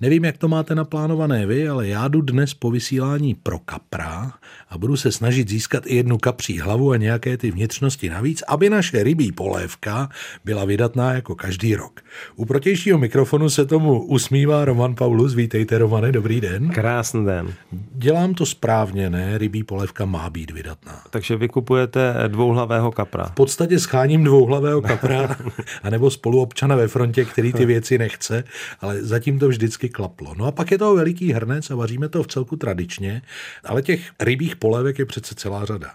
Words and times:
Nevím, 0.00 0.24
jak 0.24 0.38
to 0.38 0.48
máte 0.48 0.74
naplánované 0.74 1.46
vy, 1.46 1.68
ale 1.68 1.88
já 1.88 2.08
jdu 2.08 2.20
dnes 2.20 2.54
po 2.54 2.70
vysílání 2.70 3.34
pro 3.34 3.58
kapra 3.58 4.32
a 4.70 4.78
budu 4.78 4.96
se 4.96 5.12
snažit 5.12 5.48
získat 5.48 5.82
i 5.86 5.96
jednu 5.96 6.18
kapří 6.18 6.58
hlavu 6.58 6.92
a 6.92 6.96
nějaké 6.96 7.36
ty 7.36 7.50
vnitřnosti 7.50 8.08
navíc, 8.08 8.42
aby 8.48 8.70
naše 8.70 9.02
rybí 9.02 9.32
polévka 9.32 10.08
byla 10.44 10.64
vydatná 10.64 11.12
jako 11.14 11.34
každý 11.34 11.74
rok. 11.74 12.00
U 12.36 12.44
protějšího 12.44 12.98
mikrofonu 12.98 13.50
se 13.50 13.66
tomu 13.66 14.04
usmívá 14.04 14.64
Roman 14.64 14.94
Paulus. 14.94 15.34
Vítejte, 15.34 15.78
Romane, 15.78 16.12
dobrý 16.12 16.40
den. 16.40 16.68
Krásný 16.68 17.26
den. 17.26 17.54
Dělám 17.92 18.34
to 18.34 18.46
správně, 18.46 19.10
ne? 19.10 19.38
Rybí 19.38 19.62
polévka 19.62 20.04
má 20.04 20.30
být 20.30 20.50
vydatná. 20.50 21.02
Takže 21.10 21.36
vy 21.36 21.48
kupujete 21.48 22.14
dvouhlavého 22.28 22.92
kapra. 22.92 23.24
V 23.24 23.30
podstatě 23.30 23.78
scháním 23.78 24.24
dvouhlavého 24.24 24.82
kapra, 24.82 25.36
anebo 25.82 26.10
spoluobčana 26.10 26.76
ve 26.76 26.88
frontě, 26.88 27.24
který 27.24 27.52
ty 27.52 27.66
věci 27.66 27.98
nechce, 27.98 28.44
ale 28.80 29.02
zatím 29.02 29.38
to 29.38 29.48
vždycky 29.48 29.87
klaplo. 29.88 30.34
No 30.36 30.46
a 30.46 30.52
pak 30.52 30.70
je 30.70 30.78
to 30.78 30.94
veliký 30.94 31.32
hrnec 31.32 31.70
a 31.70 31.74
vaříme 31.74 32.08
to 32.08 32.22
v 32.22 32.26
celku 32.26 32.56
tradičně, 32.56 33.22
ale 33.64 33.82
těch 33.82 34.10
rybích 34.20 34.56
polévek 34.56 34.98
je 34.98 35.06
přece 35.06 35.34
celá 35.34 35.64
řada. 35.64 35.90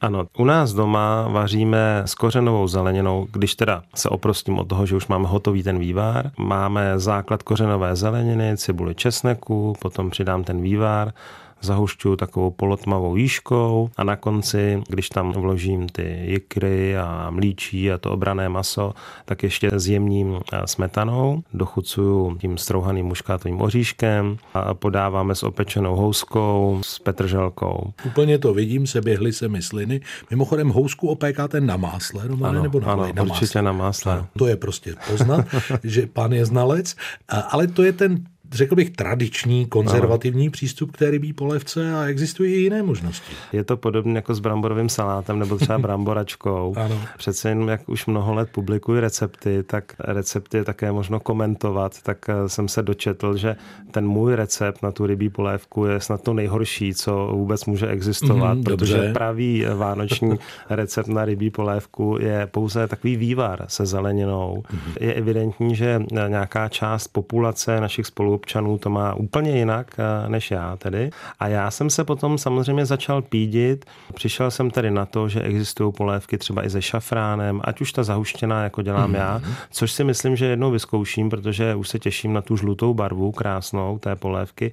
Ano, 0.00 0.26
u 0.38 0.44
nás 0.44 0.72
doma 0.72 1.28
vaříme 1.28 2.02
s 2.06 2.14
kořenovou 2.14 2.68
zeleninou, 2.68 3.26
když 3.32 3.54
teda 3.54 3.82
se 3.94 4.08
oprostím 4.08 4.58
od 4.58 4.68
toho, 4.68 4.86
že 4.86 4.96
už 4.96 5.06
máme 5.06 5.28
hotový 5.28 5.62
ten 5.62 5.78
vývar. 5.78 6.30
Máme 6.38 6.98
základ 6.98 7.42
kořenové 7.42 7.96
zeleniny, 7.96 8.56
cibuli 8.56 8.94
česneku, 8.94 9.74
potom 9.80 10.10
přidám 10.10 10.44
ten 10.44 10.62
vývar, 10.62 11.12
zahušťuju 11.60 12.16
takovou 12.16 12.50
polotmavou 12.50 13.16
jížkou 13.16 13.90
a 13.96 14.04
na 14.04 14.16
konci, 14.16 14.82
když 14.88 15.08
tam 15.08 15.32
vložím 15.32 15.88
ty 15.88 16.22
jikry 16.24 16.96
a 16.96 17.30
mlíčí 17.30 17.92
a 17.92 17.98
to 17.98 18.12
obrané 18.12 18.48
maso, 18.48 18.92
tak 19.24 19.42
ještě 19.42 19.70
zjemním 19.74 20.40
eh, 20.52 20.66
smetanou, 20.66 21.42
dochucuju 21.54 22.36
tím 22.40 22.58
strouhaným 22.58 23.06
muškátovým 23.06 23.60
oříškem 23.60 24.36
a 24.54 24.74
podáváme 24.74 25.34
s 25.34 25.42
opečenou 25.42 25.96
houskou, 25.96 26.80
s 26.84 26.98
petrželkou. 26.98 27.92
Úplně 28.06 28.38
to 28.38 28.54
vidím, 28.54 28.86
se 28.86 29.00
běhly 29.00 29.32
se 29.32 29.48
mysliny. 29.48 30.00
Mimochodem 30.30 30.68
housku 30.68 31.08
opékáte 31.08 31.60
na 31.60 31.76
másle, 31.76 32.28
Romane, 32.28 32.48
ano, 32.48 32.62
nebo 32.62 32.80
na, 32.80 32.92
ano, 32.92 33.12
na 33.14 33.22
určitě 33.22 33.44
másle? 33.44 33.62
na 33.62 33.72
másle. 33.72 34.12
Ano, 34.12 34.26
to 34.38 34.46
je 34.46 34.56
prostě 34.56 34.94
poznat, 35.10 35.46
že 35.84 36.06
pan 36.06 36.32
je 36.32 36.46
znalec, 36.46 36.96
ale 37.28 37.66
to 37.66 37.82
je 37.82 37.92
ten 37.92 38.24
řekl 38.52 38.74
bych, 38.74 38.90
tradiční, 38.90 39.66
konzervativní 39.66 40.46
ano. 40.46 40.50
přístup 40.50 40.92
k 40.92 40.98
té 40.98 41.10
rybí 41.10 41.32
polévce 41.32 41.94
a 41.94 42.04
existují 42.04 42.54
i 42.54 42.58
jiné 42.58 42.82
možnosti. 42.82 43.32
Je 43.52 43.64
to 43.64 43.76
podobné 43.76 44.18
jako 44.18 44.34
s 44.34 44.40
bramborovým 44.40 44.88
salátem 44.88 45.38
nebo 45.38 45.56
třeba 45.56 45.78
bramboračkou. 45.88 46.74
ano. 46.76 47.00
Přece 47.18 47.48
jen, 47.48 47.68
jak 47.68 47.88
už 47.88 48.06
mnoho 48.06 48.34
let 48.34 48.48
publikuji 48.52 49.00
recepty, 49.00 49.62
tak 49.62 49.92
recepty 49.98 50.56
je 50.56 50.64
také 50.64 50.92
možno 50.92 51.20
komentovat, 51.20 52.02
tak 52.02 52.18
eh, 52.28 52.48
jsem 52.48 52.68
se 52.68 52.82
dočetl, 52.82 53.36
že 53.36 53.56
ten 53.90 54.06
můj 54.06 54.34
recept 54.34 54.82
na 54.82 54.92
tu 54.92 55.06
rybí 55.06 55.28
polévku 55.28 55.84
je 55.84 56.00
snad 56.00 56.22
to 56.22 56.34
nejhorší, 56.34 56.94
co 56.94 57.30
vůbec 57.32 57.64
může 57.64 57.86
existovat, 57.86 58.56
mm, 58.56 58.64
protože 58.64 58.96
dobře. 58.96 59.12
pravý 59.12 59.66
eh, 59.66 59.74
vánoční 59.74 60.38
recept 60.70 61.08
na 61.08 61.24
rybí 61.24 61.50
polévku 61.50 62.16
je 62.20 62.46
pouze 62.46 62.86
takový 62.88 63.16
vývar 63.16 63.64
se 63.68 63.86
zeleninou. 63.86 64.62
Mm. 64.72 64.78
Je 65.00 65.14
evidentní, 65.14 65.76
že 65.76 66.02
nějaká 66.28 66.68
část 66.68 67.08
populace 67.08 67.80
našich 67.80 68.06
spolu 68.06 68.39
občanů 68.40 68.78
to 68.78 68.90
má 68.90 69.14
úplně 69.14 69.50
jinak 69.50 69.86
eh, 69.98 70.28
než 70.28 70.50
já 70.50 70.76
tedy. 70.76 71.10
A 71.40 71.48
já 71.48 71.70
jsem 71.70 71.90
se 71.90 72.04
potom 72.04 72.38
samozřejmě 72.38 72.86
začal 72.86 73.22
pídit. 73.22 73.84
Přišel 74.14 74.50
jsem 74.50 74.70
tedy 74.70 74.90
na 74.90 75.06
to, 75.06 75.28
že 75.28 75.42
existují 75.42 75.92
polévky 75.92 76.38
třeba 76.38 76.64
i 76.64 76.70
se 76.70 76.82
šafránem, 76.82 77.60
ať 77.64 77.80
už 77.80 77.92
ta 77.92 78.02
zahuštěná, 78.02 78.62
jako 78.62 78.82
dělám 78.82 79.12
mm-hmm. 79.12 79.16
já, 79.16 79.38
mhm. 79.38 79.52
což 79.70 79.92
si 79.92 80.04
myslím, 80.04 80.36
že 80.36 80.46
jednou 80.46 80.70
vyzkouším, 80.70 81.30
protože 81.30 81.74
už 81.74 81.88
se 81.88 81.98
těším 81.98 82.32
na 82.32 82.42
tu 82.42 82.56
žlutou 82.56 82.94
barvu 82.94 83.32
krásnou 83.32 83.98
té 83.98 84.16
polévky. 84.16 84.72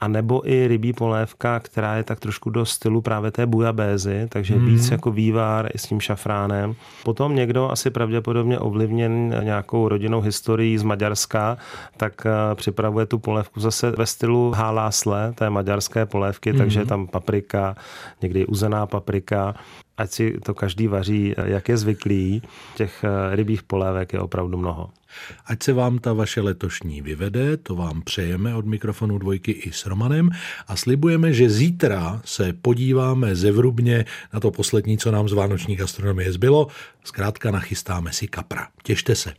A 0.00 0.08
nebo 0.08 0.48
i 0.48 0.66
rybí 0.66 0.92
polévka, 0.92 1.60
která 1.60 1.96
je 1.96 2.04
tak 2.04 2.20
trošku 2.20 2.50
do 2.50 2.66
stylu 2.66 3.00
právě 3.00 3.30
té 3.30 3.46
bujabézy, 3.46 4.26
takže 4.28 4.54
mm. 4.54 4.66
víc 4.66 4.90
jako 4.90 5.10
vývar 5.10 5.68
i 5.74 5.78
s 5.78 5.82
tím 5.82 6.00
šafránem. 6.00 6.74
Potom 7.04 7.36
někdo 7.36 7.70
asi 7.70 7.90
pravděpodobně 7.90 8.58
ovlivněn 8.58 9.40
nějakou 9.42 9.88
rodinnou 9.88 10.20
historií 10.20 10.78
z 10.78 10.82
Maďarska, 10.82 11.58
tak 11.96 12.26
eh, 12.26 12.54
připravuje 13.00 13.06
tu 13.06 13.18
polévku 13.18 13.60
zase 13.60 13.90
ve 13.90 14.06
stylu 14.06 14.52
hálásle, 14.52 15.32
té 15.32 15.50
maďarské 15.50 16.06
polévky, 16.06 16.52
mm. 16.52 16.58
takže 16.58 16.84
tam 16.86 17.06
paprika, 17.06 17.76
někdy 18.22 18.46
uzená 18.46 18.86
paprika 18.86 19.54
ať 20.00 20.10
si 20.10 20.40
to 20.40 20.54
každý 20.54 20.88
vaří, 20.88 21.34
jak 21.44 21.68
je 21.68 21.76
zvyklý. 21.76 22.42
Těch 22.76 23.04
eh, 23.04 23.36
rybích 23.36 23.62
polévek 23.62 24.12
je 24.12 24.20
opravdu 24.20 24.58
mnoho. 24.58 24.90
Ať 25.46 25.62
se 25.62 25.72
vám 25.72 25.98
ta 25.98 26.12
vaše 26.12 26.40
letošní 26.40 27.02
vyvede, 27.02 27.56
to 27.56 27.76
vám 27.76 28.02
přejeme 28.02 28.54
od 28.54 28.66
mikrofonu 28.66 29.18
dvojky 29.18 29.52
i 29.52 29.72
s 29.72 29.86
Romanem 29.86 30.30
a 30.68 30.76
slibujeme, 30.76 31.32
že 31.32 31.50
zítra 31.50 32.22
se 32.24 32.52
podíváme 32.52 33.36
zevrubně 33.36 34.04
na 34.32 34.40
to 34.40 34.50
poslední, 34.50 34.98
co 34.98 35.10
nám 35.10 35.28
z 35.28 35.32
vánoční 35.32 35.76
gastronomie 35.76 36.32
zbylo. 36.32 36.68
Zkrátka 37.04 37.50
nachystáme 37.50 38.12
si 38.12 38.28
kapra. 38.28 38.68
Těšte 38.82 39.14
se. 39.14 39.34